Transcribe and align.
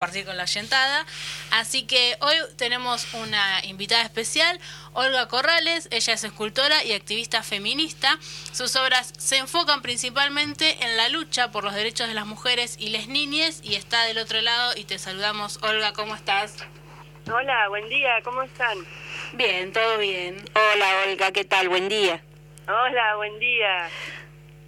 compartir 0.00 0.26
con 0.26 0.36
la 0.36 0.44
yentada. 0.44 1.04
Así 1.50 1.84
que 1.84 2.16
hoy 2.20 2.36
tenemos 2.56 3.12
una 3.14 3.64
invitada 3.64 4.04
especial, 4.04 4.60
Olga 4.92 5.26
Corrales. 5.26 5.88
Ella 5.90 6.12
es 6.12 6.22
escultora 6.22 6.84
y 6.84 6.92
activista 6.92 7.42
feminista. 7.42 8.16
Sus 8.52 8.76
obras 8.76 9.12
se 9.18 9.38
enfocan 9.38 9.82
principalmente 9.82 10.84
en 10.84 10.96
la 10.96 11.08
lucha 11.08 11.50
por 11.50 11.64
los 11.64 11.74
derechos 11.74 12.06
de 12.06 12.14
las 12.14 12.26
mujeres 12.26 12.76
y 12.78 12.90
las 12.90 13.08
niñas. 13.08 13.60
Y 13.64 13.74
está 13.74 14.04
del 14.04 14.18
otro 14.18 14.40
lado 14.40 14.72
y 14.76 14.84
te 14.84 15.00
saludamos. 15.00 15.58
Olga, 15.64 15.92
¿cómo 15.94 16.14
estás? 16.14 16.64
Hola, 17.28 17.68
buen 17.68 17.88
día, 17.88 18.20
¿cómo 18.22 18.44
están? 18.44 18.78
Bien, 19.32 19.72
todo 19.72 19.98
bien. 19.98 20.44
Hola 20.54 21.08
Olga, 21.08 21.32
¿qué 21.32 21.44
tal? 21.44 21.68
Buen 21.68 21.88
día. 21.88 22.22
Hola, 22.68 23.16
buen 23.16 23.36
día. 23.40 23.88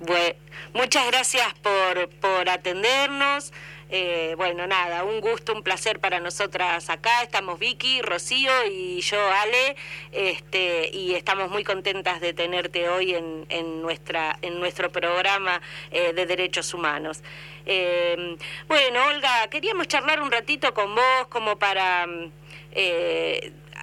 Bueno, 0.00 0.34
muchas 0.72 1.06
gracias 1.06 1.54
por, 1.62 2.10
por 2.18 2.48
atendernos. 2.48 3.52
Eh, 3.92 4.34
bueno, 4.36 4.68
nada, 4.68 5.02
un 5.02 5.20
gusto, 5.20 5.52
un 5.52 5.64
placer 5.64 5.98
para 5.98 6.20
nosotras 6.20 6.88
acá. 6.88 7.22
Estamos 7.22 7.58
Vicky, 7.58 8.02
Rocío 8.02 8.52
y 8.70 9.00
yo, 9.00 9.18
Ale, 9.32 9.74
este, 10.12 10.90
y 10.92 11.14
estamos 11.14 11.50
muy 11.50 11.64
contentas 11.64 12.20
de 12.20 12.32
tenerte 12.32 12.88
hoy 12.88 13.14
en, 13.14 13.46
en 13.48 13.82
nuestra, 13.82 14.38
en 14.42 14.60
nuestro 14.60 14.92
programa 14.92 15.60
eh, 15.90 16.12
de 16.12 16.24
derechos 16.24 16.72
humanos. 16.72 17.22
Eh, 17.66 18.36
bueno, 18.68 19.06
Olga, 19.08 19.48
queríamos 19.48 19.88
charlar 19.88 20.22
un 20.22 20.30
ratito 20.30 20.72
con 20.72 20.94
vos 20.94 21.26
como 21.28 21.58
para 21.58 22.06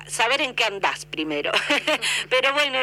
saber 0.08 0.42
en 0.42 0.54
qué 0.54 0.64
andás 0.66 1.06
primero. 1.06 1.52
Pero 2.30 2.54
bueno, 2.54 2.80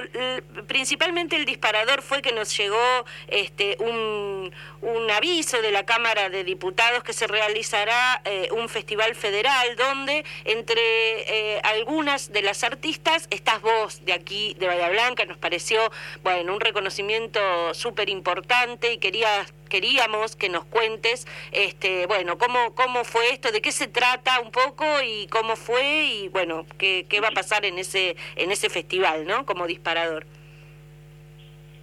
principalmente 0.66 1.36
el 1.36 1.44
disparador 1.44 2.02
fue 2.02 2.22
que 2.22 2.32
nos 2.32 2.56
llegó 2.56 3.04
este, 3.28 3.76
un, 3.80 4.52
un 4.82 5.10
aviso 5.10 5.62
de 5.62 5.70
la 5.70 5.84
Cámara 5.84 6.28
de 6.28 6.44
Diputados 6.44 7.02
que 7.02 7.12
se 7.12 7.26
realizará 7.26 8.20
eh, 8.24 8.48
un 8.52 8.68
festival 8.68 9.14
federal 9.14 9.76
donde 9.76 10.24
entre 10.44 10.80
eh, 10.82 11.60
algunas 11.62 12.32
de 12.32 12.42
las 12.42 12.64
artistas 12.64 13.26
estás 13.30 13.60
vos 13.62 14.04
de 14.04 14.12
aquí, 14.12 14.54
de 14.58 14.66
Bahía 14.66 14.88
Blanca, 14.90 15.24
nos 15.24 15.38
pareció, 15.38 15.90
bueno, 16.22 16.52
un 16.54 16.60
reconocimiento 16.60 17.74
súper 17.74 18.08
importante 18.08 18.92
y 18.92 18.98
quería 18.98 19.46
queríamos 19.74 20.36
que 20.36 20.48
nos 20.48 20.64
cuentes, 20.66 21.26
este, 21.50 22.06
bueno, 22.06 22.38
cómo, 22.38 22.76
cómo 22.76 23.02
fue 23.02 23.30
esto, 23.30 23.50
de 23.50 23.60
qué 23.60 23.72
se 23.72 23.88
trata 23.88 24.38
un 24.38 24.52
poco 24.52 24.84
y 25.04 25.26
cómo 25.26 25.56
fue 25.56 25.82
y 26.04 26.28
bueno, 26.28 26.64
qué, 26.78 27.06
qué 27.08 27.20
va 27.20 27.28
a 27.28 27.32
pasar 27.32 27.64
en 27.64 27.76
ese, 27.78 28.14
en 28.36 28.52
ese 28.52 28.70
festival, 28.70 29.26
¿no? 29.26 29.44
Como 29.44 29.66
disparador. 29.66 30.26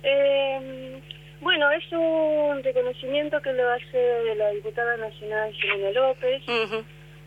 Eh, 0.04 1.02
bueno, 1.42 1.70
es 1.72 1.84
un 1.92 2.64
reconocimiento 2.64 3.42
que 3.42 3.52
lo 3.52 3.70
hace 3.70 4.36
la 4.38 4.52
diputada 4.52 4.96
nacional 4.96 5.52
Jimena 5.52 5.92
López. 5.92 6.42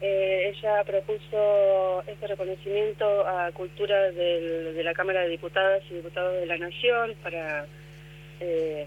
eh, 0.00 0.50
ella 0.54 0.82
propuso 0.84 2.02
este 2.06 2.26
reconocimiento 2.26 3.04
a 3.26 3.52
cultura 3.52 4.10
del, 4.12 4.74
de 4.74 4.82
la 4.82 4.94
Cámara 4.94 5.20
de 5.20 5.28
Diputadas 5.28 5.82
y 5.90 5.94
Diputados 5.96 6.40
de 6.40 6.46
la 6.46 6.56
Nación 6.56 7.14
para 7.22 7.66
eh, 8.40 8.86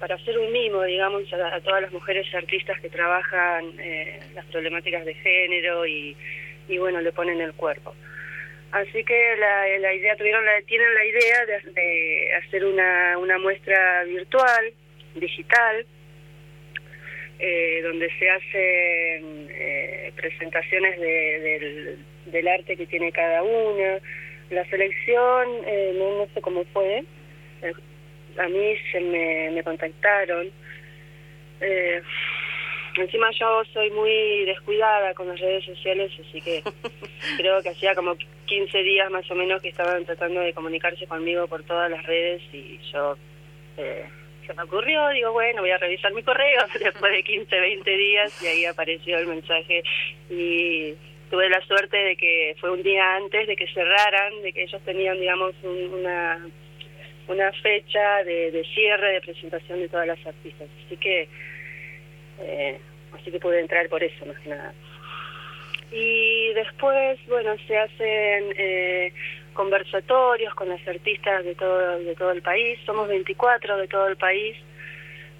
para 0.00 0.14
hacer 0.14 0.38
un 0.38 0.50
mimo, 0.50 0.82
digamos, 0.82 1.30
a, 1.32 1.60
todas 1.60 1.82
las 1.82 1.92
mujeres 1.92 2.26
artistas 2.34 2.80
que 2.80 2.88
trabajan 2.88 3.72
eh, 3.78 4.18
las 4.34 4.46
problemáticas 4.46 5.04
de 5.04 5.14
género 5.14 5.86
y, 5.86 6.16
y, 6.68 6.78
bueno, 6.78 7.00
le 7.02 7.12
ponen 7.12 7.40
el 7.40 7.52
cuerpo. 7.52 7.94
Así 8.72 9.04
que 9.04 9.36
la, 9.36 9.94
idea, 9.94 10.16
tuvieron 10.16 10.44
la, 10.44 10.62
tienen 10.62 10.94
la 10.94 11.04
idea 11.04 11.46
de, 11.46 11.70
de 11.72 12.34
hacer 12.36 12.64
una, 12.64 13.18
una 13.18 13.38
muestra 13.38 14.04
virtual, 14.04 14.72
digital, 15.16 15.86
eh, 17.38 17.80
donde 17.82 18.08
se 18.18 18.30
hacen 18.30 19.48
eh, 19.50 20.12
presentaciones 20.16 20.98
de, 20.98 21.40
del, 21.40 21.98
del 22.26 22.48
arte 22.48 22.76
que 22.76 22.86
tiene 22.86 23.12
cada 23.12 23.42
una. 23.42 23.98
La 24.50 24.64
selección, 24.70 25.48
eh, 25.66 25.92
no, 25.96 26.18
no 26.18 26.28
sé 26.32 26.40
cómo 26.40 26.64
fue, 26.72 27.04
a 28.38 28.48
mí 28.48 28.76
se 28.92 29.00
me, 29.00 29.50
me 29.50 29.62
contactaron. 29.62 30.48
Eh, 31.60 32.02
encima 32.96 33.30
yo 33.38 33.62
soy 33.72 33.90
muy 33.90 34.44
descuidada 34.46 35.14
con 35.14 35.28
las 35.28 35.40
redes 35.40 35.64
sociales, 35.64 36.12
así 36.20 36.40
que 36.40 36.62
creo 37.36 37.62
que 37.62 37.70
hacía 37.70 37.94
como 37.94 38.16
15 38.46 38.82
días 38.82 39.10
más 39.10 39.30
o 39.30 39.34
menos 39.34 39.62
que 39.62 39.68
estaban 39.68 40.04
tratando 40.04 40.40
de 40.40 40.52
comunicarse 40.52 41.06
conmigo 41.06 41.46
por 41.46 41.62
todas 41.64 41.90
las 41.90 42.04
redes 42.04 42.42
y 42.52 42.78
yo 42.92 43.16
eh, 43.76 44.06
se 44.46 44.54
me 44.54 44.62
ocurrió, 44.64 45.08
digo, 45.10 45.32
bueno, 45.32 45.62
voy 45.62 45.70
a 45.70 45.78
revisar 45.78 46.12
mi 46.12 46.22
correo 46.22 46.60
después 46.80 47.12
de 47.12 47.22
15, 47.22 47.60
20 47.60 47.90
días 47.96 48.42
y 48.42 48.46
ahí 48.46 48.64
apareció 48.64 49.18
el 49.18 49.26
mensaje 49.26 49.82
y 50.28 50.94
tuve 51.30 51.48
la 51.48 51.60
suerte 51.66 51.96
de 51.96 52.16
que 52.16 52.56
fue 52.60 52.72
un 52.72 52.82
día 52.82 53.16
antes 53.16 53.46
de 53.46 53.54
que 53.54 53.72
cerraran, 53.72 54.42
de 54.42 54.52
que 54.52 54.64
ellos 54.64 54.82
tenían, 54.84 55.20
digamos, 55.20 55.54
un, 55.62 56.00
una 56.00 56.44
una 57.30 57.52
fecha 57.52 58.24
de, 58.24 58.50
de, 58.50 58.64
cierre 58.74 59.12
de 59.12 59.20
presentación 59.20 59.80
de 59.80 59.88
todas 59.88 60.06
las 60.06 60.26
artistas. 60.26 60.68
Así 60.86 60.96
que 60.96 61.28
eh, 62.40 62.78
así 63.12 63.30
que 63.30 63.38
pude 63.38 63.60
entrar 63.60 63.88
por 63.88 64.02
eso, 64.02 64.26
más 64.26 64.38
que 64.38 64.50
nada. 64.50 64.72
Y 65.92 66.52
después, 66.54 67.18
bueno, 67.26 67.56
se 67.66 67.76
hacen 67.76 68.54
eh, 68.56 69.12
conversatorios 69.54 70.54
con 70.54 70.68
las 70.68 70.86
artistas 70.86 71.44
de 71.44 71.54
todo, 71.54 71.98
de 71.98 72.14
todo 72.14 72.30
el 72.30 72.42
país. 72.42 72.78
Somos 72.86 73.08
24 73.08 73.76
de 73.76 73.88
todo 73.88 74.06
el 74.08 74.16
país. 74.16 74.56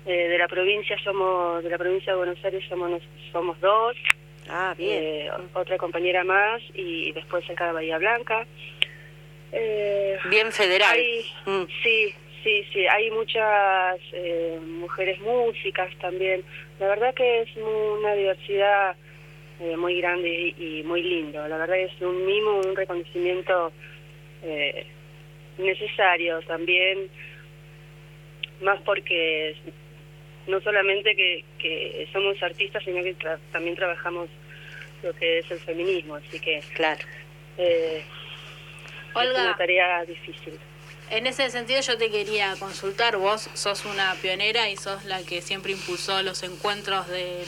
Eh, 0.06 0.28
de 0.28 0.38
la 0.38 0.48
provincia 0.48 0.96
somos, 1.04 1.62
de 1.62 1.70
la 1.70 1.78
provincia 1.78 2.12
de 2.12 2.18
Buenos 2.18 2.44
Aires 2.44 2.64
somos, 2.68 3.02
somos 3.32 3.60
dos. 3.60 3.96
Ah, 4.48 4.74
bien. 4.76 5.02
Eh, 5.02 5.30
otra 5.54 5.76
compañera 5.76 6.24
más 6.24 6.60
y 6.74 7.12
después 7.12 7.48
acá 7.48 7.66
de 7.66 7.72
Bahía 7.72 7.98
Blanca. 7.98 8.46
Eh, 9.52 10.18
Bien 10.28 10.52
federal. 10.52 10.96
Hay, 10.96 11.24
mm. 11.46 11.64
Sí, 11.82 12.14
sí, 12.44 12.64
sí. 12.72 12.86
Hay 12.86 13.10
muchas 13.10 14.00
eh, 14.12 14.58
mujeres 14.62 15.20
músicas 15.20 15.90
también. 16.00 16.42
La 16.78 16.88
verdad 16.88 17.14
que 17.14 17.42
es 17.42 17.48
una 17.56 18.14
diversidad 18.14 18.96
eh, 19.60 19.76
muy 19.76 20.00
grande 20.00 20.28
y, 20.28 20.78
y, 20.78 20.82
muy 20.84 21.02
lindo. 21.02 21.46
La 21.46 21.58
verdad 21.58 21.78
es 21.78 21.92
un 22.00 22.24
mimo, 22.24 22.60
un 22.60 22.76
reconocimiento 22.76 23.72
eh, 24.42 24.86
necesario 25.58 26.40
también, 26.42 27.10
más 28.62 28.80
porque 28.82 29.54
no 30.46 30.60
solamente 30.60 31.14
que, 31.14 31.44
que 31.58 32.08
somos 32.12 32.42
artistas, 32.42 32.82
sino 32.84 33.02
que 33.02 33.14
tra 33.14 33.38
también 33.52 33.76
trabajamos 33.76 34.28
lo 35.02 35.12
que 35.14 35.38
es 35.38 35.50
el 35.50 35.58
feminismo. 35.58 36.14
Así 36.16 36.40
que, 36.40 36.60
claro. 36.74 37.00
Eh, 37.58 38.02
Olga, 39.14 39.32
es 39.32 39.38
una 39.38 39.56
tarea 39.56 40.04
difícil. 40.04 40.58
En 41.10 41.26
ese 41.26 41.50
sentido 41.50 41.80
yo 41.80 41.98
te 41.98 42.08
quería 42.08 42.54
consultar, 42.60 43.16
vos 43.16 43.50
sos 43.54 43.84
una 43.84 44.14
pionera 44.22 44.70
y 44.70 44.76
sos 44.76 45.04
la 45.04 45.22
que 45.24 45.42
siempre 45.42 45.72
impulsó 45.72 46.22
los 46.22 46.44
encuentros 46.44 47.08
de, 47.08 47.44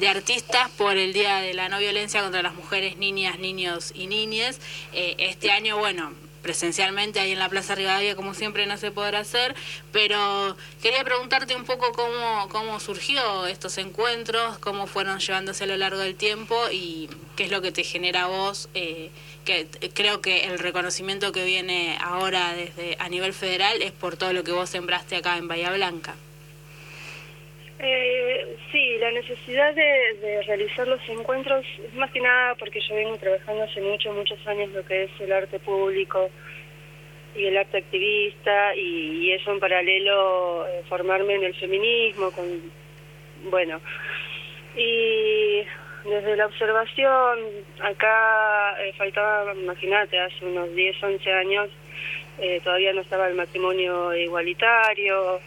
de 0.00 0.08
artistas 0.08 0.68
por 0.72 0.96
el 0.96 1.12
Día 1.12 1.36
de 1.36 1.54
la 1.54 1.68
No 1.68 1.78
Violencia 1.78 2.22
contra 2.22 2.42
las 2.42 2.54
Mujeres, 2.54 2.96
Niñas, 2.96 3.38
Niños 3.38 3.92
y 3.94 4.08
Niñes. 4.08 4.60
Eh, 4.92 5.14
este 5.18 5.52
año, 5.52 5.78
bueno, 5.78 6.12
presencialmente 6.44 7.18
ahí 7.18 7.32
en 7.32 7.40
la 7.40 7.48
Plaza 7.48 7.74
Rivadavia, 7.74 8.14
como 8.14 8.34
siempre 8.34 8.66
no 8.66 8.76
se 8.76 8.92
podrá 8.92 9.20
hacer, 9.20 9.56
pero 9.90 10.56
quería 10.82 11.02
preguntarte 11.02 11.56
un 11.56 11.64
poco 11.64 11.90
cómo, 11.92 12.48
cómo 12.50 12.78
surgió 12.78 13.46
estos 13.46 13.78
encuentros, 13.78 14.58
cómo 14.58 14.86
fueron 14.86 15.18
llevándose 15.18 15.64
a 15.64 15.66
lo 15.66 15.76
largo 15.76 15.98
del 15.98 16.14
tiempo 16.14 16.54
y 16.70 17.08
qué 17.34 17.44
es 17.44 17.50
lo 17.50 17.62
que 17.62 17.72
te 17.72 17.82
genera 17.82 18.26
vos. 18.26 18.68
Eh, 18.74 19.10
que 19.44 19.66
creo 19.92 20.20
que 20.20 20.46
el 20.46 20.58
reconocimiento 20.58 21.32
que 21.32 21.44
viene 21.44 21.98
ahora 22.00 22.54
desde 22.54 22.96
a 22.98 23.08
nivel 23.08 23.32
federal 23.32 23.82
es 23.82 23.92
por 23.92 24.16
todo 24.16 24.32
lo 24.32 24.44
que 24.44 24.52
vos 24.52 24.70
sembraste 24.70 25.16
acá 25.16 25.36
en 25.36 25.48
Bahía 25.48 25.70
Blanca. 25.72 26.14
Eh, 27.78 28.56
sí, 28.70 28.98
la 28.98 29.10
necesidad 29.10 29.74
de, 29.74 30.16
de, 30.20 30.42
realizar 30.42 30.86
los 30.86 31.00
encuentros 31.08 31.66
es 31.84 31.92
más 31.94 32.10
que 32.12 32.20
nada 32.20 32.54
porque 32.54 32.80
yo 32.80 32.94
vengo 32.94 33.16
trabajando 33.16 33.64
hace 33.64 33.80
muchos, 33.80 34.14
muchos 34.14 34.46
años 34.46 34.70
lo 34.70 34.84
que 34.84 35.04
es 35.04 35.10
el 35.18 35.32
arte 35.32 35.58
público 35.58 36.30
y 37.34 37.46
el 37.46 37.56
arte 37.56 37.78
activista 37.78 38.76
y, 38.76 39.24
y 39.24 39.32
eso 39.32 39.52
en 39.52 39.58
paralelo 39.58 40.66
eh, 40.68 40.84
formarme 40.88 41.34
en 41.34 41.44
el 41.44 41.54
feminismo, 41.56 42.30
con 42.30 42.44
bueno, 43.50 43.80
y 44.76 45.64
desde 46.08 46.36
la 46.36 46.46
observación, 46.46 47.38
acá 47.82 48.80
eh, 48.82 48.92
faltaba, 48.96 49.52
imagínate, 49.52 50.18
hace 50.18 50.46
unos 50.46 50.72
10, 50.74 51.02
11 51.02 51.32
años, 51.32 51.70
todavía 52.62 52.92
no 52.92 53.00
estaba 53.00 53.28
el 53.28 53.34
matrimonio 53.34 54.14
igualitario, 54.14 55.40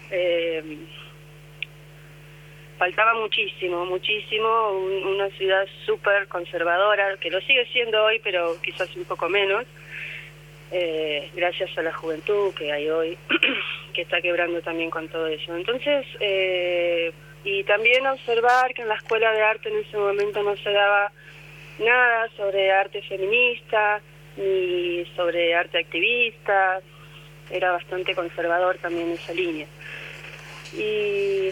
faltaba 2.77 3.13
muchísimo, 3.15 3.85
muchísimo, 3.85 4.71
un, 4.71 5.05
una 5.15 5.29
ciudad 5.31 5.65
súper 5.85 6.27
conservadora, 6.27 7.17
que 7.17 7.29
lo 7.29 7.41
sigue 7.41 7.65
siendo 7.67 8.03
hoy, 8.03 8.19
pero 8.23 8.55
quizás 8.61 8.95
un 8.95 9.05
poco 9.05 9.29
menos, 9.29 9.65
eh, 10.71 11.29
gracias 11.35 11.75
a 11.77 11.81
la 11.81 11.93
juventud 11.93 12.53
que 12.53 12.71
hay 12.71 12.89
hoy, 12.89 13.17
que 13.93 14.01
está 14.01 14.21
quebrando 14.21 14.61
también 14.61 14.89
con 14.89 15.07
todo 15.07 15.27
eso. 15.27 15.55
Entonces, 15.55 16.05
eh, 16.19 17.11
y 17.43 17.63
también 17.63 18.05
observar 18.05 18.73
que 18.73 18.81
en 18.81 18.89
la 18.89 18.95
escuela 18.95 19.31
de 19.31 19.41
arte 19.41 19.69
en 19.69 19.77
ese 19.77 19.97
momento 19.97 20.43
no 20.43 20.55
se 20.57 20.71
daba 20.71 21.11
nada 21.79 22.29
sobre 22.35 22.71
arte 22.71 23.01
feminista 23.03 24.01
ni 24.35 25.05
sobre 25.15 25.55
arte 25.55 25.79
activista, 25.79 26.81
era 27.49 27.71
bastante 27.71 28.13
conservador 28.13 28.77
también 28.77 29.11
esa 29.11 29.33
línea. 29.33 29.65
Y, 30.73 31.49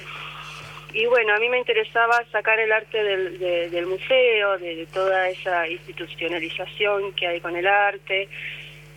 y 0.96 1.06
bueno, 1.08 1.36
a 1.36 1.40
mí 1.40 1.50
me 1.50 1.58
interesaba 1.58 2.24
sacar 2.32 2.58
el 2.58 2.72
arte 2.72 3.04
del, 3.04 3.86
museo, 3.86 4.58
de, 4.58 4.88
toda 4.94 5.28
esa 5.28 5.68
institucionalización 5.68 7.12
que 7.12 7.28
hay 7.28 7.42
con 7.42 7.54
el 7.54 7.68
arte 7.68 8.30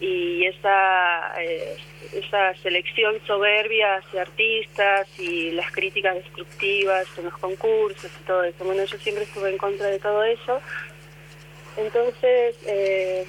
y 0.01 0.47
esa, 0.47 1.43
eh, 1.43 1.77
esa 2.15 2.55
selección 2.63 3.17
soberbia 3.27 3.97
hacia 3.97 4.23
artistas 4.23 5.09
y 5.19 5.51
las 5.51 5.73
críticas 5.73 6.15
destructivas 6.15 7.07
en 7.19 7.25
los 7.25 7.37
concursos 7.39 8.13
y 8.21 8.25
todo 8.25 8.45
eso. 8.45 8.65
Bueno, 8.65 8.85
yo 8.85 8.97
siempre 8.99 9.25
estuve 9.25 9.51
en 9.51 9.59
contra 9.59 9.89
de 9.89 9.99
todo 9.99 10.23
eso. 10.23 10.61
Entonces, 11.77 12.57
eh, 12.69 13.27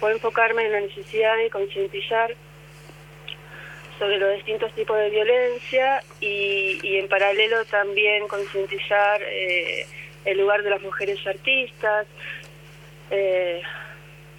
fue 0.00 0.10
enfocarme 0.10 0.66
en 0.66 0.72
la 0.72 0.80
necesidad 0.80 1.36
de 1.36 1.48
concientizar 1.48 2.34
sobre 3.98 4.18
los 4.18 4.34
distintos 4.34 4.72
tipos 4.74 4.96
de 4.98 5.10
violencia 5.10 6.02
y, 6.20 6.78
y 6.82 6.98
en 6.98 7.08
paralelo 7.08 7.64
también 7.66 8.26
concientizar 8.28 9.20
eh, 9.22 9.86
el 10.24 10.38
lugar 10.38 10.62
de 10.62 10.70
las 10.70 10.82
mujeres 10.82 11.24
artistas, 11.26 12.06
eh, 13.10 13.62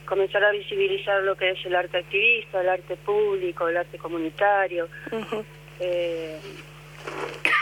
comenzar 0.05 0.44
a 0.44 0.51
visibilizar 0.51 1.21
lo 1.23 1.35
que 1.35 1.51
es 1.51 1.65
el 1.65 1.75
arte 1.75 1.97
activista, 1.97 2.61
el 2.61 2.69
arte 2.69 2.95
público, 2.97 3.67
el 3.67 3.77
arte 3.77 3.97
comunitario. 3.97 4.88
eh, 5.79 6.39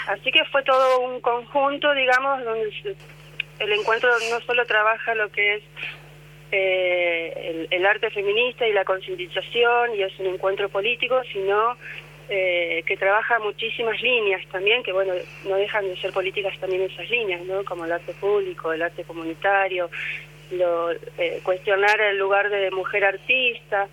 así 0.08 0.32
que 0.32 0.44
fue 0.46 0.64
todo 0.64 1.02
un 1.02 1.22
conjunto, 1.22 1.94
digamos, 1.94 2.44
donde 2.44 2.96
el 3.60 3.72
encuentro 3.74 4.10
no 4.30 4.40
solo 4.42 4.66
trabaja 4.66 5.14
lo 5.16 5.30
que 5.30 5.56
es 5.56 5.64
eh, 6.52 7.68
el, 7.72 7.86
arte 7.86 8.10
feminista 8.10 8.68
y 8.68 8.74
la 8.74 8.84
concientización 8.84 9.96
y 9.96 10.04
es 10.04 10.20
un 10.20 10.28
encuentro 10.28 10.70
político, 10.70 11.22
sino 11.32 11.78
eh, 12.30 12.84
que 12.86 12.98
trabaja 12.98 13.40
muchísimas 13.40 14.02
líneas 14.02 14.42
también, 14.52 14.84
que 14.84 14.92
bueno, 14.92 15.14
no 15.46 15.56
dejan 15.56 15.86
de 15.86 15.98
ser 15.98 16.12
políticas 16.12 16.58
también 16.60 16.84
esas 16.84 17.10
líneas, 17.10 17.42
¿no? 17.46 17.64
Como 17.66 17.86
el 17.86 17.92
arte 17.92 18.14
público, 18.14 18.72
el 18.72 18.82
arte 18.82 19.04
comunitario, 19.04 19.90
lo, 20.52 20.92
eh, 20.92 21.40
cuestionar 21.44 22.00
el 22.00 22.18
lugar 22.18 22.50
de 22.50 22.72
mujer 22.72 23.06
artista 23.06 23.88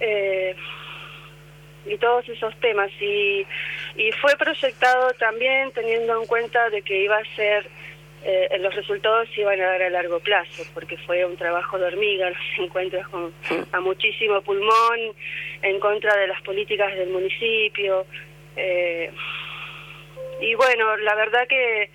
eh, 0.00 0.54
y 1.86 1.96
todos 1.98 2.28
esos 2.28 2.54
temas. 2.60 2.90
Y, 3.00 3.46
y 3.96 4.12
fue 4.12 4.36
proyectado 4.36 5.12
también 5.14 5.70
teniendo 5.72 6.20
en 6.20 6.26
cuenta 6.26 6.70
de 6.70 6.82
que 6.82 7.04
iba 7.04 7.16
a 7.16 7.34
ser 7.36 7.68
eh, 8.24 8.58
los 8.58 8.74
resultados 8.74 9.28
se 9.34 9.42
iban 9.42 9.60
a 9.60 9.66
dar 9.66 9.82
a 9.82 9.90
largo 9.90 10.20
plazo, 10.20 10.64
porque 10.74 10.96
fue 10.98 11.24
un 11.24 11.36
trabajo 11.36 11.78
de 11.78 11.86
hormiga, 11.86 12.30
los 12.30 12.38
encuentros 12.58 13.06
con, 13.08 13.32
a 13.72 13.80
muchísimo 13.80 14.40
pulmón, 14.42 15.14
en 15.62 15.78
contra 15.80 16.16
de 16.16 16.26
las 16.26 16.40
políticas 16.42 16.94
del 16.96 17.10
municipio. 17.10 18.06
Eh, 18.56 19.10
y 20.40 20.54
bueno, 20.54 20.96
la 20.98 21.14
verdad 21.14 21.46
que 21.46 21.90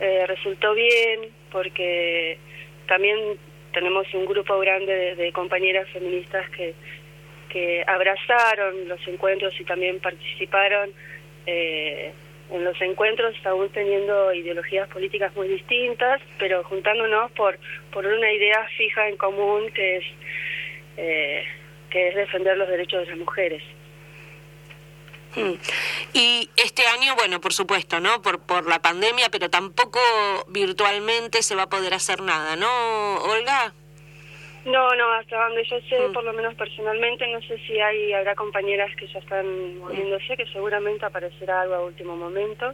eh, 0.00 0.26
resultó 0.26 0.74
bien, 0.74 1.28
porque 1.50 2.38
también 2.88 3.38
tenemos 3.72 4.12
un 4.14 4.26
grupo 4.26 4.58
grande 4.58 5.14
de, 5.14 5.32
compañeras 5.32 5.88
feministas 5.90 6.48
que, 6.50 6.74
que 7.48 7.84
abrazaron 7.86 8.88
los 8.88 9.06
encuentros 9.06 9.58
y 9.60 9.64
también 9.64 10.00
participaron. 10.00 10.90
Eh, 11.46 12.12
en 12.52 12.64
los 12.64 12.80
encuentros 12.80 13.34
aún 13.44 13.70
teniendo 13.70 14.32
ideologías 14.32 14.88
políticas 14.88 15.34
muy 15.34 15.48
distintas, 15.48 16.20
pero 16.38 16.62
juntándonos 16.64 17.30
por, 17.32 17.58
por 17.92 18.06
una 18.06 18.30
idea 18.30 18.66
fija 18.76 19.08
en 19.08 19.16
común 19.16 19.70
que 19.72 19.96
es, 19.96 20.04
eh, 20.98 21.44
que 21.90 22.08
es 22.08 22.14
defender 22.14 22.56
los 22.56 22.68
derechos 22.68 23.00
de 23.00 23.06
las 23.06 23.18
mujeres. 23.18 23.62
Hmm. 25.34 25.54
Y 26.12 26.50
este 26.56 26.86
año, 26.88 27.14
bueno, 27.16 27.40
por 27.40 27.54
supuesto, 27.54 28.00
¿no? 28.00 28.20
Por, 28.20 28.40
por 28.40 28.68
la 28.68 28.82
pandemia, 28.82 29.30
pero 29.30 29.48
tampoco 29.48 29.98
virtualmente 30.48 31.42
se 31.42 31.54
va 31.54 31.62
a 31.62 31.68
poder 31.70 31.94
hacer 31.94 32.20
nada, 32.20 32.54
¿no, 32.56 33.14
Olga? 33.22 33.72
No, 34.64 34.94
no, 34.94 35.12
hasta 35.14 35.44
donde 35.44 35.64
yo 35.64 35.80
sé, 35.88 36.08
mm. 36.08 36.12
por 36.12 36.24
lo 36.24 36.32
menos 36.32 36.54
personalmente, 36.54 37.26
no 37.32 37.40
sé 37.42 37.58
si 37.66 37.80
hay 37.80 38.12
habrá 38.12 38.34
compañeras 38.34 38.94
que 38.96 39.08
ya 39.08 39.18
están 39.18 39.78
moviéndose, 39.78 40.36
que 40.36 40.46
seguramente 40.46 41.04
aparecerá 41.04 41.62
algo 41.62 41.74
a 41.74 41.84
último 41.84 42.16
momento. 42.16 42.72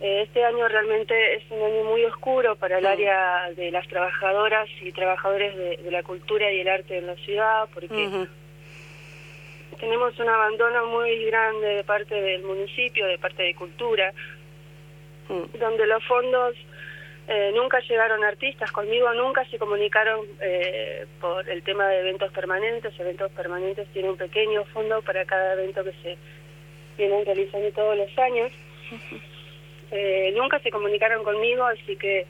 Eh, 0.00 0.22
este 0.22 0.44
año 0.44 0.68
realmente 0.68 1.34
es 1.34 1.42
un 1.50 1.62
año 1.62 1.84
muy 1.84 2.04
oscuro 2.04 2.56
para 2.56 2.78
el 2.78 2.84
mm. 2.84 2.88
área 2.88 3.50
de 3.56 3.70
las 3.70 3.86
trabajadoras 3.88 4.68
y 4.80 4.90
trabajadores 4.92 5.54
de, 5.56 5.90
la 5.90 6.02
cultura 6.02 6.50
y 6.50 6.60
el 6.60 6.68
arte 6.68 6.98
en 6.98 7.06
la 7.06 7.16
ciudad, 7.16 7.68
porque 7.74 8.26
tenemos 9.78 10.18
un 10.18 10.28
abandono 10.28 10.86
muy 10.86 11.26
grande 11.26 11.66
de 11.76 11.84
parte 11.84 12.14
del 12.14 12.42
municipio, 12.42 13.06
de 13.06 13.18
parte 13.18 13.42
de 13.42 13.54
cultura, 13.54 14.14
mm. 15.28 15.58
donde 15.58 15.86
los 15.86 16.02
fondos 16.04 16.54
eh, 17.28 17.50
nunca 17.54 17.80
llegaron 17.80 18.22
artistas, 18.22 18.70
conmigo 18.70 19.12
nunca 19.14 19.44
se 19.46 19.58
comunicaron 19.58 20.20
eh, 20.40 21.06
por 21.20 21.48
el 21.48 21.60
tema 21.64 21.88
de 21.88 22.00
eventos 22.00 22.32
permanentes. 22.32 22.98
Eventos 23.00 23.32
permanentes 23.32 23.88
tienen 23.88 24.12
un 24.12 24.16
pequeño 24.16 24.64
fondo 24.66 25.02
para 25.02 25.24
cada 25.24 25.54
evento 25.54 25.82
que 25.82 25.92
se 26.02 26.16
vienen 26.96 27.26
realizando 27.26 27.70
todos 27.72 27.96
los 27.96 28.18
años. 28.18 28.52
Eh, 29.92 30.32
nunca 30.34 30.58
se 30.58 30.72
comunicaron 30.72 31.22
conmigo, 31.22 31.64
así 31.64 31.94
que 31.94 32.26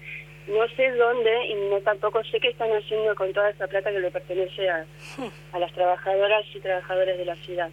no 0.46 0.68
sé 0.76 0.90
dónde 0.90 1.46
y 1.46 1.54
no 1.54 1.80
tampoco 1.80 2.22
sé 2.24 2.38
qué 2.38 2.48
están 2.48 2.70
haciendo 2.70 3.14
con 3.14 3.32
toda 3.32 3.48
esa 3.48 3.66
plata 3.66 3.90
que 3.90 3.98
le 3.98 4.10
pertenece 4.10 4.68
a, 4.68 4.84
a 5.54 5.58
las 5.58 5.72
trabajadoras 5.72 6.44
y 6.54 6.60
trabajadores 6.60 7.16
de 7.16 7.24
la 7.24 7.34
ciudad. 7.36 7.70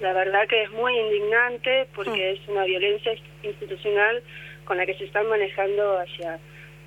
la 0.00 0.12
verdad 0.14 0.48
que 0.48 0.64
es 0.64 0.70
muy 0.72 0.98
indignante 0.98 1.86
porque 1.94 2.32
es 2.32 2.40
una 2.48 2.64
violencia 2.64 3.12
institucional 3.44 4.20
con 4.66 4.76
la 4.76 4.84
que 4.84 4.94
se 4.94 5.04
están 5.04 5.26
manejando 5.28 5.98
hacia, 5.98 6.38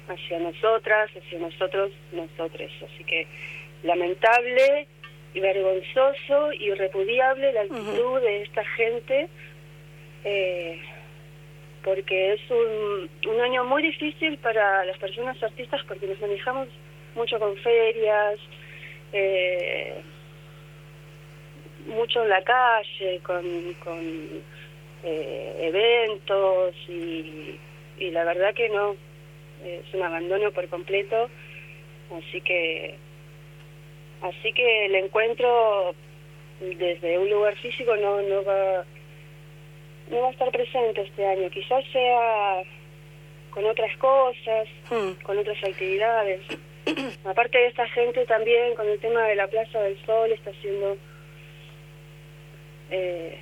hacia 0.08 0.40
nosotras, 0.40 1.10
hacia 1.16 1.40
nosotros, 1.40 1.92
nosotres. 2.12 2.72
Así 2.84 3.04
que 3.04 3.26
lamentable 3.84 4.88
y 5.34 5.40
vergonzoso 5.40 6.54
y 6.54 6.72
repudiable 6.74 7.54
la 7.54 7.62
actitud 7.62 8.22
de 8.22 8.44
esta 8.44 8.64
gente, 8.66 9.30
eh, 10.26 10.80
porque 11.84 12.34
es 12.34 12.42
un, 12.52 13.10
un 13.32 13.42
año 13.42 13.64
muy 13.64 13.82
difícil 13.82 14.38
para 14.38 14.86
las 14.86 14.98
personas 14.98 15.42
artistas 15.42 15.82
porque 15.88 16.08
nos 16.08 16.20
manejamos 16.20 16.68
mucho 17.16 17.40
con 17.40 17.56
ferias, 17.58 18.40
eh, 19.14 20.02
mucho 21.88 22.24
en 22.24 22.30
la 22.30 22.44
calle, 22.44 23.20
con, 23.24 23.74
con 23.84 24.44
eh, 25.04 25.56
eventos 25.62 26.76
y 26.88 27.58
y 28.00 28.12
la 28.12 28.24
verdad 28.24 28.54
que 28.54 28.70
no, 28.70 28.96
es 29.64 29.94
un 29.94 30.04
abandono 30.04 30.52
por 30.52 30.68
completo, 30.70 31.30
así 32.18 32.42
que 32.42 32.96
así 34.22 34.54
que 34.54 34.86
el 34.86 34.96
encuentro 34.96 35.96
desde 36.60 37.18
un 37.18 37.30
lugar 37.30 37.56
físico 37.58 37.96
no 37.96 38.22
no 38.22 38.44
va 38.44 38.86
no 40.10 40.22
va 40.22 40.28
a 40.28 40.32
estar 40.32 40.52
presente 40.52 41.02
este 41.02 41.26
año, 41.26 41.50
quizás 41.50 41.86
sea 41.92 42.64
con 43.52 43.66
otras 43.66 43.96
cosas, 43.98 44.68
hmm. 44.90 45.24
con 45.24 45.38
otras 45.38 45.58
actividades. 45.64 46.42
Aparte 47.26 47.58
de 47.58 47.68
esta 47.68 47.88
gente 47.90 48.26
también 48.26 48.76
con 48.76 48.88
el 48.88 49.00
tema 49.00 49.24
de 49.28 49.36
la 49.36 49.48
Plaza 49.48 49.80
del 49.82 50.04
Sol 50.06 50.32
está 50.32 50.50
haciendo 50.50 50.98
eh, 52.90 53.38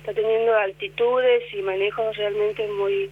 está 0.00 0.14
teniendo 0.14 0.54
altitudes 0.54 1.42
y 1.52 1.62
manejos 1.62 2.16
realmente 2.16 2.66
muy 2.68 3.10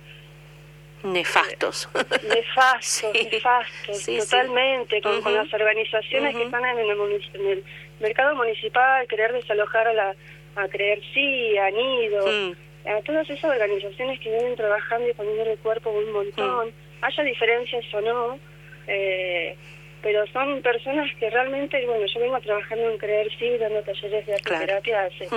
Nefastos. 1.03 1.89
Nefastos, 2.23 3.15
nefastos, 3.33 4.07
totalmente, 4.07 5.01
Con, 5.01 5.35
las 5.35 5.53
organizaciones 5.53 6.37
que 6.37 6.43
están 6.45 6.65
en 6.65 6.79
el, 6.79 6.91
en 6.91 7.47
el, 7.47 7.65
mercado 8.01 8.35
municipal, 8.35 9.07
querer 9.09 9.33
desalojar 9.33 9.89
a 9.89 9.93
la 9.93 10.15
a 10.57 10.69
Creer 10.69 11.01
Sí, 11.15 11.57
a 11.59 11.71
Nido, 11.71 12.55
a 12.87 13.03
todas 13.03 13.29
esas 13.29 13.45
organizaciones 13.45 14.19
que 14.21 14.31
vienen 14.31 14.57
trabajando 14.57 15.09
y 15.09 15.13
poniendo 15.15 15.45
el 15.45 15.59
cuerpo 15.59 15.91
un 15.91 16.13
montón, 16.13 16.73
haya 17.03 17.23
diferencias 17.23 17.85
o 17.95 18.01
no, 18.01 18.39
eh, 18.87 19.57
pero 20.03 20.27
son 20.29 20.63
personas 20.63 21.11
que 21.17 21.31
realmente, 21.31 21.85
bueno, 21.87 22.07
yo 22.07 22.21
vengo 22.21 22.41
trabajando 22.41 22.91
en 22.91 22.99
Creer 22.99 23.29
Sí, 23.39 23.59
dando 23.59 23.83
talleres 23.83 24.27
de 24.27 24.35
arte 24.35 24.59
terapia 24.59 25.05
hace 25.05 25.29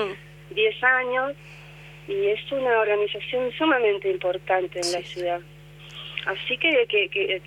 10 0.51 0.83
años, 0.83 1.33
y 2.07 2.27
es 2.27 2.51
una 2.51 2.79
organización 2.79 3.51
sumamente 3.57 4.09
importante 4.09 4.79
en 4.79 4.91
la 4.91 5.01
ciudad. 5.01 5.39
Así 6.25 6.57
que, 6.57 6.85
que, 6.87 7.41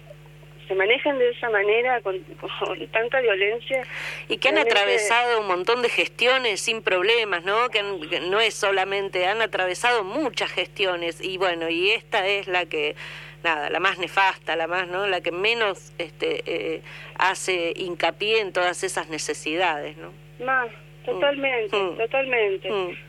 se 0.67 0.75
manejen 0.75 1.19
de 1.19 1.31
esa 1.31 1.49
manera, 1.49 2.01
con, 2.01 2.19
tanta 2.93 3.21
violencia. 3.21 3.83
Y 4.29 4.39
que 4.39 4.49
han 4.49 4.59
atravesado 4.59 5.41
un 5.41 5.47
montón 5.47 5.83
de 5.83 5.89
gestiones 5.89 6.61
sin 6.61 6.83
problemas, 6.83 7.45
¿no? 7.45 7.69
Que, 7.71 7.83
no 7.83 8.41
es 8.41 8.55
solamente, 8.55 9.27
han 9.27 9.43
atravesado 9.43 10.05
muchas 10.05 10.51
gestiones 10.51 11.21
y 11.21 11.39
bueno, 11.39 11.69
y 11.69 11.91
esta 11.91 12.27
es 12.27 12.49
la 12.49 12.67
que 12.67 12.97
nada, 13.45 13.71
la 13.71 13.79
más 13.79 13.99
nefasta, 13.99 14.57
la 14.57 14.67
más, 14.67 14.89
¿no? 14.89 15.07
La 15.07 15.21
que 15.21 15.31
menos 15.31 15.93
este, 15.99 16.43
eh, 16.47 16.83
hace 17.17 17.73
hincapié 17.77 18.41
en 18.41 18.53
todas 18.53 18.83
esas 18.83 19.09
necesidades, 19.09 19.97
¿no? 19.97 20.13
Más, 20.45 20.69
totalmente, 21.05 21.77
mm. 21.77 21.97
totalmente. 21.97 22.71
Mm. 22.71 23.06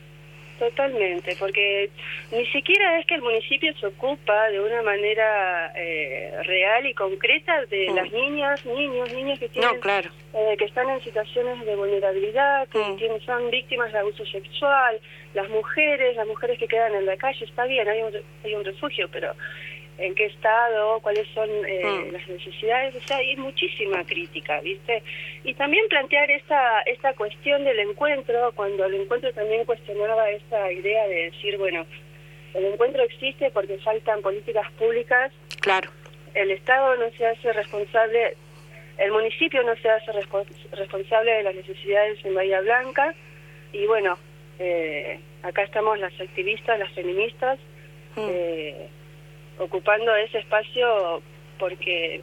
Totalmente, 0.58 1.36
porque 1.38 1.88
ni 2.32 2.44
siquiera 2.46 2.98
es 2.98 3.06
que 3.06 3.14
el 3.14 3.22
municipio 3.22 3.72
se 3.78 3.86
ocupa 3.86 4.48
de 4.48 4.60
una 4.60 4.82
manera 4.82 5.72
eh, 5.76 6.32
real 6.42 6.84
y 6.84 6.94
concreta 6.94 7.64
de 7.66 7.88
mm. 7.88 7.94
las 7.94 8.12
niñas, 8.12 8.66
niños, 8.66 9.12
niñas 9.12 9.38
que 9.38 9.48
tienen, 9.48 9.80
eh, 10.34 10.56
que 10.58 10.64
están 10.64 10.90
en 10.90 11.00
situaciones 11.04 11.64
de 11.64 11.76
vulnerabilidad, 11.76 12.66
que 12.70 12.78
mm. 12.80 12.96
tienen, 12.96 13.20
son 13.20 13.50
víctimas 13.50 13.92
de 13.92 14.00
abuso 14.00 14.26
sexual, 14.26 15.00
las 15.34 15.48
mujeres, 15.48 16.16
las 16.16 16.26
mujeres 16.26 16.58
que 16.58 16.66
quedan 16.66 16.92
en 16.92 17.06
la 17.06 17.16
calle, 17.16 17.44
está 17.44 17.64
bien, 17.66 17.88
hay 17.88 18.02
un, 18.02 18.12
hay 18.42 18.54
un 18.54 18.64
refugio, 18.64 19.08
pero 19.12 19.34
en 19.98 20.14
qué 20.14 20.26
estado, 20.26 21.00
cuáles 21.00 21.26
son 21.34 21.50
eh, 21.50 21.82
mm. 21.84 22.12
las 22.12 22.28
necesidades, 22.28 22.94
o 22.94 23.00
sea, 23.00 23.16
hay 23.16 23.36
muchísima 23.36 24.04
crítica, 24.04 24.60
¿viste? 24.60 25.02
Y 25.42 25.54
también 25.54 25.86
plantear 25.88 26.30
esta, 26.30 26.82
esta 26.82 27.12
cuestión 27.14 27.64
del 27.64 27.80
encuentro, 27.80 28.52
cuando 28.54 28.84
el 28.84 28.94
encuentro 28.94 29.32
también 29.32 29.64
cuestionaba 29.64 30.30
esa 30.30 30.72
idea 30.72 31.06
de 31.08 31.30
decir, 31.30 31.58
bueno, 31.58 31.84
el 32.54 32.64
encuentro 32.66 33.02
existe 33.02 33.50
porque 33.50 33.78
faltan 33.78 34.22
políticas 34.22 34.70
públicas. 34.72 35.32
Claro. 35.60 35.90
El 36.34 36.52
Estado 36.52 36.96
no 36.96 37.10
se 37.16 37.26
hace 37.26 37.52
responsable, 37.52 38.36
el 38.98 39.10
municipio 39.10 39.64
no 39.64 39.74
se 39.76 39.90
hace 39.90 40.12
responsable 40.12 41.32
de 41.32 41.42
las 41.42 41.54
necesidades 41.56 42.24
en 42.24 42.34
Bahía 42.34 42.60
Blanca, 42.60 43.14
y 43.72 43.84
bueno, 43.86 44.16
eh, 44.60 45.18
acá 45.42 45.62
estamos 45.64 45.98
las 45.98 46.12
activistas, 46.20 46.78
las 46.78 46.92
feministas, 46.92 47.58
mm. 48.14 48.28
eh, 48.30 48.88
ocupando 49.58 50.14
ese 50.16 50.38
espacio 50.38 51.22
porque 51.58 52.22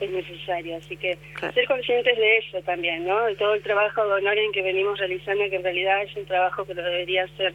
es 0.00 0.10
necesario. 0.10 0.76
Así 0.76 0.96
que 0.96 1.18
ser 1.52 1.66
conscientes 1.66 2.16
de 2.16 2.38
eso 2.38 2.60
también, 2.62 3.06
¿no? 3.06 3.24
De 3.24 3.36
todo 3.36 3.54
el 3.54 3.62
trabajo 3.62 4.04
de 4.06 4.12
honor 4.14 4.38
en 4.38 4.52
que 4.52 4.62
venimos 4.62 4.98
realizando, 4.98 5.48
que 5.48 5.56
en 5.56 5.62
realidad 5.62 6.02
es 6.02 6.16
un 6.16 6.26
trabajo 6.26 6.64
que 6.64 6.74
lo 6.74 6.82
debería 6.82 7.24
hacer 7.24 7.54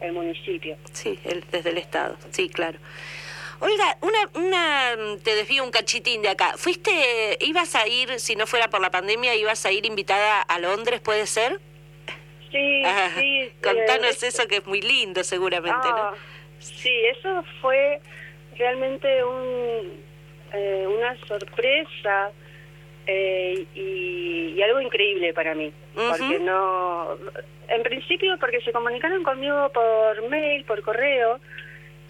el 0.00 0.12
municipio. 0.12 0.76
Sí, 0.92 1.18
el, 1.24 1.44
desde 1.50 1.70
el 1.70 1.78
Estado, 1.78 2.16
sí, 2.30 2.48
claro. 2.48 2.78
Olga, 3.60 3.96
una, 4.00 4.18
una, 4.34 5.18
te 5.22 5.36
desvío 5.36 5.62
un 5.62 5.70
cachitín 5.70 6.22
de 6.22 6.30
acá. 6.30 6.54
¿Fuiste, 6.56 7.38
ibas 7.40 7.76
a 7.76 7.86
ir, 7.86 8.18
si 8.18 8.34
no 8.34 8.48
fuera 8.48 8.68
por 8.68 8.80
la 8.80 8.90
pandemia, 8.90 9.36
ibas 9.36 9.64
a 9.64 9.70
ir 9.70 9.86
invitada 9.86 10.42
a 10.42 10.58
Londres, 10.58 11.00
puede 11.00 11.26
ser? 11.26 11.60
Sí, 12.50 12.82
sí. 13.16 13.52
Contanos 13.62 14.20
eh, 14.22 14.26
eso 14.26 14.48
que 14.48 14.56
es 14.56 14.66
muy 14.66 14.82
lindo 14.82 15.22
seguramente, 15.22 15.88
¿no? 15.88 16.10
Sí, 16.62 16.92
eso 17.06 17.44
fue 17.60 18.00
realmente 18.56 19.24
un, 19.24 20.00
eh, 20.52 20.86
una 20.86 21.16
sorpresa 21.26 22.30
eh, 23.06 23.66
y, 23.74 24.62
algo 24.62 24.80
increíble 24.80 25.34
para 25.34 25.56
mí, 25.56 25.72
porque 25.94 26.38
no, 26.38 27.16
en 27.68 27.82
principio 27.82 28.36
porque 28.38 28.60
se 28.60 28.70
comunicaron 28.70 29.24
conmigo 29.24 29.70
por 29.70 30.28
mail, 30.28 30.64
por 30.64 30.80
correo, 30.82 31.40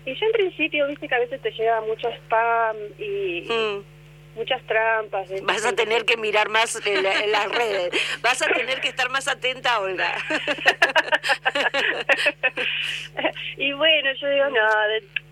y 0.05 0.15
yo 0.15 0.27
en 0.27 0.33
principio, 0.33 0.87
viste 0.87 1.09
que 1.09 1.15
a 1.15 1.21
veces 1.21 1.41
te 1.41 1.51
llega 1.53 1.81
mucho 1.81 2.09
spam 2.11 2.77
y, 2.99 3.47
mm 3.49 3.93
muchas 4.35 4.63
trampas. 4.67 5.29
Vas 5.43 5.65
a 5.65 5.75
tener 5.75 6.05
que 6.05 6.17
mirar 6.17 6.49
más 6.49 6.85
en, 6.87 7.03
las 7.03 7.49
redes, 7.51 7.91
vas 8.23 8.41
a 8.43 8.47
tener 8.47 8.81
que 8.81 8.89
estar 8.89 9.11
más 9.11 9.29
atenta, 9.29 9.81
Olga. 9.81 10.15
y 13.57 13.73
bueno, 13.73 14.11
yo 14.21 14.29
digo, 14.29 14.51
no, 14.51 14.69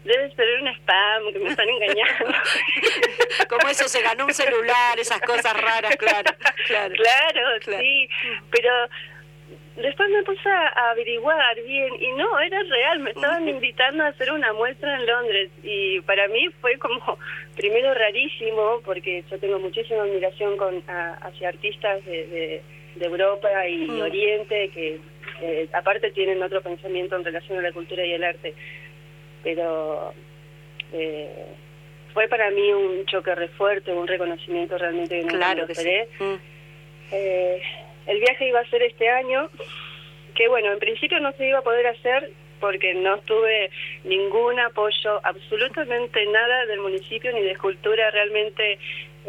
debe 0.04 0.34
ser 0.34 0.60
un 0.60 0.68
spam, 0.68 1.32
que 1.32 1.38
me 1.38 1.50
están 1.50 1.68
engañando. 1.68 2.34
Como 3.48 3.68
eso, 3.68 3.88
se 3.88 4.02
ganó 4.02 4.26
un 4.26 4.34
celular, 4.34 4.98
esas 4.98 5.20
cosas 5.20 5.58
raras, 5.60 5.96
claro. 5.96 6.32
Claro, 6.66 6.94
claro, 7.02 7.60
claro. 7.60 7.82
sí, 7.82 8.08
pero 8.50 8.72
después 9.76 10.10
me 10.10 10.22
puse 10.22 10.48
a 10.48 10.90
averiguar 10.90 11.56
bien 11.62 11.94
y 12.00 12.12
no, 12.12 12.38
era 12.40 12.62
real, 12.62 12.98
me 13.00 13.10
estaban 13.10 13.48
invitando 13.48 14.04
a 14.04 14.08
hacer 14.08 14.32
una 14.32 14.52
muestra 14.52 14.96
en 14.96 15.06
Londres 15.06 15.50
y 15.62 16.00
para 16.02 16.28
mí 16.28 16.48
fue 16.60 16.78
como 16.78 17.18
primero 17.56 17.94
rarísimo 17.94 18.80
porque 18.84 19.24
yo 19.30 19.38
tengo 19.38 19.58
muchísima 19.58 20.02
admiración 20.02 20.56
con 20.56 20.82
hacia 20.86 21.48
artistas 21.48 22.04
de, 22.04 22.62
de, 22.96 23.06
Europa 23.06 23.48
y 23.66 23.86
mm. 23.86 24.00
Oriente 24.02 24.70
que 24.74 25.00
eh, 25.40 25.68
aparte 25.72 26.10
tienen 26.10 26.42
otro 26.42 26.60
pensamiento 26.60 27.16
en 27.16 27.24
relación 27.24 27.58
a 27.58 27.62
la 27.62 27.72
cultura 27.72 28.04
y 28.04 28.12
el 28.12 28.24
arte, 28.24 28.54
pero 29.42 30.12
eh, 30.92 31.46
fue 32.12 32.28
para 32.28 32.50
mí 32.50 32.72
un 32.72 33.06
choque 33.06 33.34
re 33.34 33.48
fuerte, 33.48 33.92
un 33.92 34.06
reconocimiento 34.06 34.76
realmente 34.76 35.20
que 35.20 35.26
claro 35.26 35.66
que 35.66 35.74
sí. 35.74 35.90
Mm. 36.18 36.34
Eh, 37.12 37.62
el 38.10 38.18
viaje 38.18 38.48
iba 38.48 38.60
a 38.60 38.70
ser 38.70 38.82
este 38.82 39.08
año, 39.08 39.48
que 40.34 40.48
bueno, 40.48 40.72
en 40.72 40.80
principio 40.80 41.20
no 41.20 41.32
se 41.32 41.46
iba 41.46 41.60
a 41.60 41.62
poder 41.62 41.86
hacer 41.86 42.30
porque 42.58 42.92
no 42.94 43.18
tuve 43.20 43.70
ningún 44.04 44.58
apoyo, 44.60 45.20
absolutamente 45.22 46.26
nada 46.26 46.66
del 46.66 46.80
municipio 46.80 47.32
ni 47.32 47.40
de 47.40 47.52
escultura, 47.52 48.10
realmente 48.10 48.78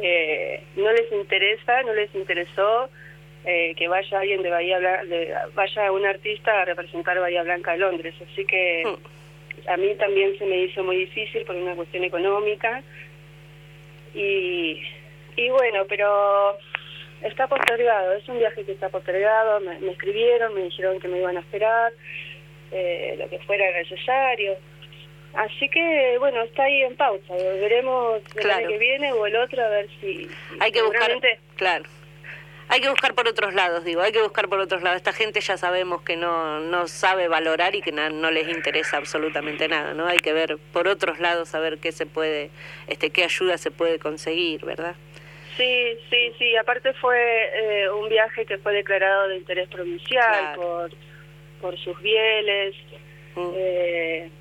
eh, 0.02 0.64
no 0.76 0.92
les 0.92 1.12
interesa, 1.12 1.84
no 1.84 1.94
les 1.94 2.14
interesó 2.16 2.90
eh, 3.46 3.74
que 3.78 3.88
vaya 3.88 4.20
alguien 4.20 4.42
de 4.42 4.50
Bahía 4.50 4.80
Blanca, 4.80 5.48
vaya 5.54 5.92
un 5.92 6.06
artista 6.06 6.62
a 6.62 6.66
representar 6.66 7.20
Bahía 7.20 7.44
Blanca 7.44 7.74
a 7.74 7.78
Londres, 7.78 8.16
así 8.32 8.46
que 8.46 8.84
a 9.68 9.78
mí 9.78 9.96
también 9.96 10.38
se 10.40 10.46
me 10.46 10.58
hizo 10.64 10.84
muy 10.84 10.98
difícil 10.98 11.46
por 11.46 11.56
una 11.56 11.76
cuestión 11.76 12.04
económica. 12.04 12.82
Y, 14.14 14.82
y 15.38 15.50
bueno, 15.50 15.86
pero 15.88 16.58
está 17.24 17.48
postergado, 17.48 18.14
es 18.14 18.28
un 18.28 18.40
viaje 18.40 18.64
que 18.64 18.72
está 18.72 18.90
postergado, 18.90 19.60
me, 19.62 19.92
escribieron, 19.92 20.54
me 20.54 20.64
dijeron 20.64 21.00
que 21.00 21.08
me 21.08 21.20
iban 21.20 21.38
a 21.38 21.42
esperar, 21.42 21.94
eh, 22.72 23.16
lo 23.18 23.30
que 23.30 23.40
fuera 23.40 23.66
necesario. 23.72 24.58
Así 25.34 25.70
que, 25.70 26.18
bueno, 26.20 26.42
está 26.42 26.64
ahí 26.64 26.82
en 26.82 26.96
pausa. 26.98 27.34
Veremos 27.34 28.22
el 28.36 28.52
año 28.52 28.68
que 28.68 28.78
viene 28.78 29.14
o 29.14 29.26
el 29.26 29.36
otro 29.38 29.64
a 29.64 29.70
ver 29.70 29.88
si... 30.02 30.30
hay 30.60 30.72
que 30.72 30.82
buscar, 30.82 31.12
claro. 31.56 31.86
Hay 32.68 32.80
que 32.80 32.90
buscar 32.90 33.14
por 33.14 33.28
otros 33.28 33.54
lados, 33.54 33.84
digo, 33.84 34.02
hay 34.02 34.14
que 34.14 34.22
buscar 34.22 34.48
por 34.48 34.60
otros 34.60 34.82
lados. 34.82 34.96
Esta 34.96 35.12
gente 35.12 35.42
ya 35.42 35.58
sabemos 35.58 36.04
que 36.04 36.16
no, 36.16 36.62
no 36.62 36.88
sabe 36.88 37.28
valorar 37.28 37.76
y 37.76 37.82
que 37.82 37.92
no 37.92 38.32
les 38.32 38.48
interesa 38.48 38.96
absolutamente 38.96 39.68
nada, 39.68 39.94
¿no? 39.94 40.08
Hay 40.08 40.20
que 40.20 40.32
ver 40.32 40.58
por 40.72 40.88
otros 40.88 41.20
lados 41.20 41.54
a 41.54 41.60
ver 41.60 41.80
qué 41.80 41.92
se 41.92 42.06
puede, 42.06 42.50
este, 42.88 43.10
qué 43.10 43.26
ayuda 43.26 43.58
se 43.58 43.72
puede 43.72 44.00
conseguir, 44.00 44.64
¿verdad? 44.64 44.96
Sí, 45.62 45.98
sí, 46.10 46.34
sí. 46.40 46.58
Aparte 46.58 46.92
fue 46.94 47.20
eh, 47.20 47.90
un 47.92 48.10
viaje 48.10 48.48
que 48.48 48.58
fue 48.58 48.74
declarado 48.74 49.28
de 49.28 49.38
interés 49.38 49.70
provincial 49.70 50.56
por, 50.56 50.90
por 51.62 51.78
sus 51.78 52.02
bieles. 52.02 52.76
Mm. 53.36 53.52
Eh, 53.56 54.32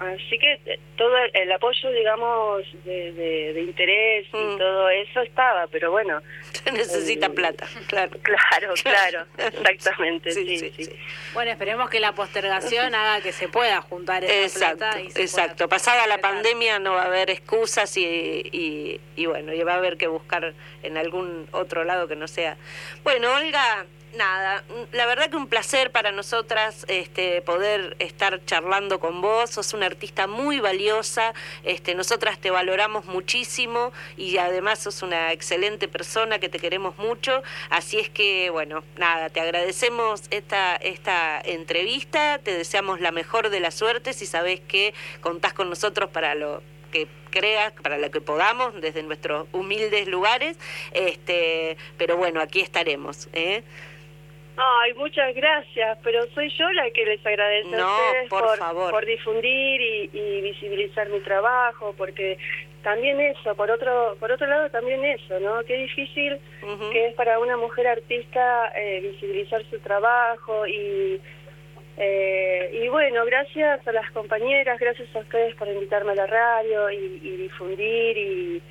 Así 0.00 0.38
que 0.38 0.58
eh, 0.64 0.80
todo 0.96 1.14
el 1.34 1.52
apoyo, 1.52 1.90
digamos, 1.90 2.62
de, 2.86 3.12
de, 3.52 3.60
interés 3.60 4.26
y 4.32 4.36
mm. 4.36 4.56
todo 4.56 4.88
eso 4.88 5.20
estaba, 5.20 5.66
pero 5.66 5.90
bueno. 5.90 6.22
Se 6.52 6.72
necesita 6.72 7.28
plata, 7.28 7.66
claro. 7.86 8.18
Claro, 8.22 8.74
claro, 8.82 9.26
exactamente, 9.36 10.30
sí, 10.32 10.56
sí, 10.58 10.90
Bueno, 11.34 11.50
esperemos 11.50 11.90
que 11.90 12.00
la 12.00 12.12
postergación 12.12 12.94
haga 12.94 13.22
que 13.22 13.32
se 13.32 13.48
pueda 13.48 13.82
juntar 13.82 14.24
esa 14.24 14.74
plata. 14.74 15.02
Y 15.02 15.08
exacto. 15.08 15.68
Pasada 15.68 16.06
la 16.06 16.18
pandemia 16.18 16.78
no 16.78 16.92
va 16.92 17.02
a 17.02 17.06
haber 17.06 17.28
excusas 17.28 17.94
y, 17.98 18.02
y, 18.06 19.00
y 19.16 19.26
bueno, 19.26 19.52
y 19.52 19.62
va 19.62 19.74
a 19.74 19.76
haber 19.76 19.98
que 19.98 20.06
buscar 20.06 20.54
en 20.82 20.96
algún 20.96 21.46
otro 21.52 21.84
lado 21.84 22.08
que 22.08 22.16
no 22.16 22.26
sea. 22.26 22.56
Bueno, 23.04 23.34
Olga 23.34 23.84
nada, 24.14 24.64
la 24.92 25.06
verdad 25.06 25.30
que 25.30 25.36
un 25.36 25.46
placer 25.46 25.90
para 25.90 26.12
nosotras 26.12 26.84
este, 26.88 27.42
poder 27.42 27.96
estar 27.98 28.44
charlando 28.44 29.00
con 29.00 29.20
vos, 29.20 29.50
sos 29.50 29.72
una 29.72 29.86
artista 29.90 30.26
muy 30.26 30.60
valiosa, 30.60 31.34
este, 31.64 31.94
nosotras 31.94 32.38
te 32.38 32.50
valoramos 32.50 33.04
muchísimo 33.04 33.92
y 34.16 34.38
además 34.38 34.80
sos 34.80 35.02
una 35.02 35.32
excelente 35.32 35.88
persona 35.88 36.38
que 36.38 36.48
te 36.48 36.58
queremos 36.58 36.96
mucho, 36.98 37.42
así 37.70 37.98
es 37.98 38.08
que 38.08 38.50
bueno, 38.50 38.82
nada, 38.96 39.28
te 39.30 39.40
agradecemos 39.40 40.22
esta, 40.30 40.76
esta 40.76 41.40
entrevista, 41.40 42.38
te 42.38 42.52
deseamos 42.52 43.00
la 43.00 43.12
mejor 43.12 43.50
de 43.50 43.60
las 43.60 43.74
suertes 43.74 44.22
y 44.22 44.26
sabés 44.26 44.60
que 44.60 44.94
contás 45.20 45.52
con 45.52 45.68
nosotros 45.68 46.10
para 46.10 46.34
lo 46.34 46.62
que 46.90 47.08
creas, 47.30 47.72
para 47.82 47.98
lo 47.98 48.10
que 48.10 48.20
podamos, 48.20 48.80
desde 48.80 49.02
nuestros 49.02 49.46
humildes 49.52 50.08
lugares, 50.08 50.56
este, 50.92 51.76
pero 51.96 52.16
bueno, 52.16 52.40
aquí 52.40 52.60
estaremos. 52.60 53.28
¿eh? 53.32 53.62
Ay, 54.62 54.92
muchas 54.92 55.34
gracias, 55.34 55.98
pero 56.04 56.26
soy 56.34 56.50
yo 56.50 56.70
la 56.72 56.90
que 56.90 57.06
les 57.06 57.24
agradece 57.24 57.74
a 57.76 57.86
ustedes 57.86 58.28
por, 58.28 58.58
favor. 58.58 58.90
por 58.90 59.06
difundir 59.06 59.80
y, 60.12 60.40
visibilizar 60.42 61.08
mi 61.08 61.20
trabajo, 61.20 61.94
porque 61.96 62.36
también 62.82 63.18
eso, 63.20 63.54
por 63.54 63.70
otro 63.70 64.16
por 64.20 64.30
otro 64.30 64.46
lado 64.46 64.68
también 64.68 65.02
eso, 65.02 65.40
¿no? 65.40 65.64
Qué 65.64 65.76
difícil 65.76 66.38
que 66.92 67.06
es 67.08 67.14
para 67.14 67.38
una 67.38 67.56
mujer 67.56 67.86
artista 67.88 68.70
eh, 68.76 69.00
visibilizar 69.00 69.64
su 69.70 69.78
trabajo 69.78 70.66
y 70.66 71.18
eh, 71.96 72.80
y 72.82 72.88
bueno, 72.88 73.24
gracias 73.24 73.86
a 73.86 73.92
las 73.92 74.10
compañeras, 74.10 74.78
gracias 74.78 75.08
a 75.16 75.20
ustedes 75.20 75.54
por 75.54 75.68
invitarme 75.68 76.12
a 76.12 76.16
la 76.16 76.26
radio 76.26 76.90
y, 76.90 77.20
y 77.22 77.36
difundir 77.36 78.18
y 78.18 78.62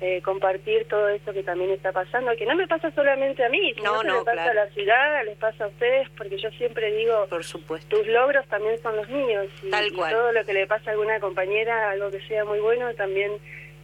eh, 0.00 0.22
compartir 0.22 0.86
todo 0.88 1.08
esto 1.08 1.32
que 1.32 1.42
también 1.42 1.70
está 1.70 1.92
pasando, 1.92 2.30
que 2.36 2.46
no 2.46 2.54
me 2.54 2.68
pasa 2.68 2.90
solamente 2.92 3.44
a 3.44 3.48
mí, 3.48 3.74
sino 3.74 4.00
que 4.00 4.06
le 4.06 4.24
pasa 4.24 4.50
a 4.50 4.54
la 4.54 4.66
ciudad, 4.68 5.24
les 5.24 5.36
pasa 5.38 5.64
a 5.64 5.68
ustedes, 5.68 6.08
porque 6.16 6.38
yo 6.38 6.50
siempre 6.52 6.92
digo, 6.92 7.26
por 7.28 7.42
supuesto, 7.42 7.96
tus 7.96 8.06
logros 8.06 8.46
también 8.46 8.80
son 8.80 8.96
los 8.96 9.08
míos, 9.08 9.46
y, 9.62 9.70
todo 9.70 10.32
lo 10.32 10.44
que 10.44 10.52
le 10.52 10.66
pasa 10.66 10.90
a 10.90 10.92
alguna 10.92 11.18
compañera, 11.18 11.90
algo 11.90 12.10
que 12.10 12.20
sea 12.28 12.44
muy 12.44 12.60
bueno, 12.60 12.94
también 12.94 13.32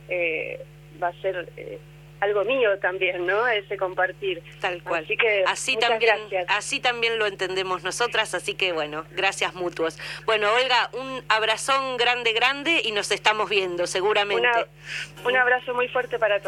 eh, 0.09 0.61
va 1.02 1.09
a 1.09 1.21
ser... 1.21 1.49
Eh, 1.56 1.78
algo 2.25 2.45
mío 2.45 2.78
también, 2.78 3.26
¿no? 3.26 3.47
Ese 3.47 3.76
compartir. 3.76 4.43
Tal 4.61 4.83
cual. 4.83 5.04
Así 5.04 5.16
que 5.16 5.45
así 5.47 5.76
también, 5.76 6.19
así 6.49 6.81
también 6.81 7.19
lo 7.19 7.26
entendemos 7.26 7.83
nosotras, 7.83 8.35
así 8.35 8.54
que 8.54 8.73
bueno, 8.73 9.04
gracias 9.12 9.54
mutuos. 9.54 9.99
Bueno, 10.26 10.52
Olga, 10.52 10.90
un 10.93 11.23
abrazón 11.28 11.97
grande, 11.97 12.33
grande 12.33 12.83
y 12.85 12.93
nos 12.93 13.11
estamos 13.11 13.49
viendo 13.49 13.87
seguramente. 13.87 14.49
un 15.25 15.37
abrazo 15.37 15.75
muy 15.75 15.88
fuerte 15.88 16.19
para 16.19 16.37
todos. 16.37 16.43